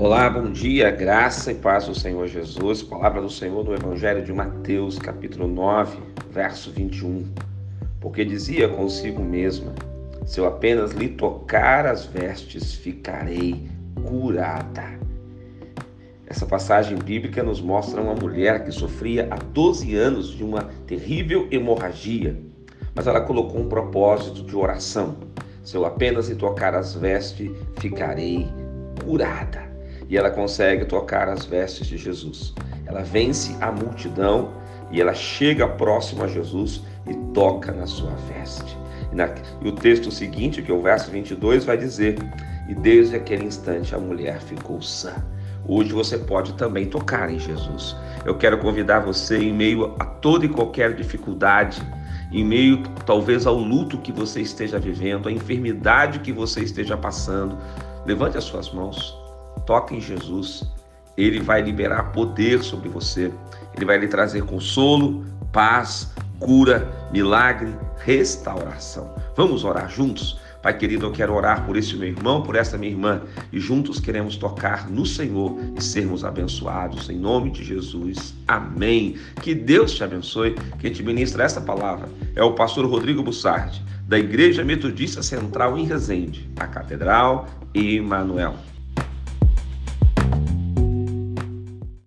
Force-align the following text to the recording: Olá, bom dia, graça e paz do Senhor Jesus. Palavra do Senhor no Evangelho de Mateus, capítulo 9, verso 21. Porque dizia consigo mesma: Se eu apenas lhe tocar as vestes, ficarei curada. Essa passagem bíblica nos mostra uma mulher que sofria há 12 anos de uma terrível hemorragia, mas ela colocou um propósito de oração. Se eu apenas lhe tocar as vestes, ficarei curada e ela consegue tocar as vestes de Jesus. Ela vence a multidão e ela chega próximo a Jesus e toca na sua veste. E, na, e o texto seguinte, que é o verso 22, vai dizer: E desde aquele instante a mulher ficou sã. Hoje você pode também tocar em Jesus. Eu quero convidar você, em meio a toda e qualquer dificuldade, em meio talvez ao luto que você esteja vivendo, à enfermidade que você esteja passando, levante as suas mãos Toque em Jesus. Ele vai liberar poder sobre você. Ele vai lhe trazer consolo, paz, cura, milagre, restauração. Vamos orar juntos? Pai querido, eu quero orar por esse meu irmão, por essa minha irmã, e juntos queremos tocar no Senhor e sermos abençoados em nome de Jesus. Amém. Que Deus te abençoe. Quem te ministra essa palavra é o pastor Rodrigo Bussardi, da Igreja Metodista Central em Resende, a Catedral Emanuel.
Olá, 0.00 0.30
bom 0.30 0.52
dia, 0.52 0.92
graça 0.92 1.50
e 1.50 1.56
paz 1.56 1.88
do 1.88 1.94
Senhor 1.94 2.28
Jesus. 2.28 2.84
Palavra 2.84 3.20
do 3.20 3.28
Senhor 3.28 3.64
no 3.64 3.74
Evangelho 3.74 4.24
de 4.24 4.32
Mateus, 4.32 4.96
capítulo 4.96 5.48
9, 5.48 5.98
verso 6.30 6.70
21. 6.70 7.26
Porque 8.00 8.24
dizia 8.24 8.68
consigo 8.68 9.20
mesma: 9.20 9.74
Se 10.24 10.38
eu 10.38 10.46
apenas 10.46 10.92
lhe 10.92 11.08
tocar 11.08 11.84
as 11.84 12.06
vestes, 12.06 12.74
ficarei 12.74 13.68
curada. 14.04 14.84
Essa 16.28 16.46
passagem 16.46 16.96
bíblica 16.96 17.42
nos 17.42 17.60
mostra 17.60 18.00
uma 18.00 18.14
mulher 18.14 18.64
que 18.64 18.70
sofria 18.70 19.26
há 19.32 19.36
12 19.52 19.96
anos 19.96 20.28
de 20.28 20.44
uma 20.44 20.68
terrível 20.86 21.48
hemorragia, 21.50 22.40
mas 22.94 23.08
ela 23.08 23.22
colocou 23.22 23.60
um 23.60 23.68
propósito 23.68 24.44
de 24.44 24.54
oração. 24.54 25.16
Se 25.64 25.76
eu 25.76 25.84
apenas 25.84 26.28
lhe 26.28 26.36
tocar 26.36 26.72
as 26.72 26.94
vestes, 26.94 27.50
ficarei 27.80 28.46
curada 29.04 29.67
e 30.08 30.16
ela 30.16 30.30
consegue 30.30 30.84
tocar 30.84 31.28
as 31.28 31.44
vestes 31.44 31.86
de 31.86 31.96
Jesus. 31.96 32.54
Ela 32.86 33.02
vence 33.02 33.54
a 33.60 33.70
multidão 33.70 34.50
e 34.90 35.00
ela 35.00 35.14
chega 35.14 35.68
próximo 35.68 36.24
a 36.24 36.28
Jesus 36.28 36.82
e 37.06 37.14
toca 37.34 37.72
na 37.72 37.86
sua 37.86 38.12
veste. 38.32 38.76
E, 39.12 39.14
na, 39.14 39.28
e 39.60 39.68
o 39.68 39.72
texto 39.72 40.10
seguinte, 40.10 40.62
que 40.62 40.70
é 40.70 40.74
o 40.74 40.82
verso 40.82 41.10
22, 41.10 41.64
vai 41.64 41.76
dizer: 41.76 42.16
E 42.68 42.74
desde 42.74 43.16
aquele 43.16 43.44
instante 43.44 43.94
a 43.94 43.98
mulher 43.98 44.40
ficou 44.40 44.80
sã. 44.80 45.14
Hoje 45.66 45.92
você 45.92 46.16
pode 46.16 46.54
também 46.54 46.86
tocar 46.86 47.30
em 47.30 47.38
Jesus. 47.38 47.94
Eu 48.24 48.36
quero 48.36 48.56
convidar 48.58 49.00
você, 49.00 49.38
em 49.38 49.52
meio 49.52 49.94
a 49.98 50.04
toda 50.04 50.46
e 50.46 50.48
qualquer 50.48 50.94
dificuldade, 50.94 51.82
em 52.32 52.42
meio 52.42 52.82
talvez 53.04 53.46
ao 53.46 53.56
luto 53.56 53.98
que 53.98 54.10
você 54.10 54.40
esteja 54.40 54.78
vivendo, 54.78 55.28
à 55.28 55.32
enfermidade 55.32 56.20
que 56.20 56.32
você 56.32 56.60
esteja 56.60 56.96
passando, 56.96 57.58
levante 58.06 58.38
as 58.38 58.44
suas 58.44 58.70
mãos 58.70 59.17
Toque 59.66 59.94
em 59.94 60.00
Jesus. 60.00 60.62
Ele 61.16 61.40
vai 61.40 61.62
liberar 61.62 62.12
poder 62.12 62.62
sobre 62.62 62.88
você. 62.88 63.32
Ele 63.76 63.84
vai 63.84 63.98
lhe 63.98 64.08
trazer 64.08 64.44
consolo, 64.44 65.24
paz, 65.52 66.12
cura, 66.38 66.88
milagre, 67.12 67.74
restauração. 68.04 69.14
Vamos 69.36 69.64
orar 69.64 69.90
juntos? 69.90 70.38
Pai 70.62 70.76
querido, 70.76 71.06
eu 71.06 71.12
quero 71.12 71.34
orar 71.34 71.64
por 71.64 71.76
esse 71.76 71.96
meu 71.96 72.08
irmão, 72.08 72.42
por 72.42 72.56
essa 72.56 72.76
minha 72.76 72.90
irmã, 72.90 73.22
e 73.52 73.60
juntos 73.60 74.00
queremos 74.00 74.36
tocar 74.36 74.90
no 74.90 75.06
Senhor 75.06 75.56
e 75.76 75.82
sermos 75.82 76.24
abençoados 76.24 77.08
em 77.08 77.16
nome 77.16 77.50
de 77.50 77.62
Jesus. 77.62 78.34
Amém. 78.46 79.16
Que 79.40 79.54
Deus 79.54 79.94
te 79.94 80.02
abençoe. 80.02 80.56
Quem 80.80 80.92
te 80.92 81.02
ministra 81.02 81.44
essa 81.44 81.60
palavra 81.60 82.08
é 82.34 82.42
o 82.42 82.54
pastor 82.54 82.84
Rodrigo 82.86 83.22
Bussardi, 83.22 83.80
da 84.08 84.18
Igreja 84.18 84.64
Metodista 84.64 85.22
Central 85.22 85.78
em 85.78 85.84
Resende, 85.84 86.50
a 86.58 86.66
Catedral 86.66 87.46
Emanuel. 87.72 88.56